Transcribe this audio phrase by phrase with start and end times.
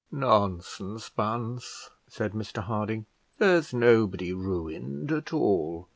[0.11, 3.05] "Nonsense, Bunce," said Mr Harding;
[3.37, 5.89] "there's nobody ruined at all.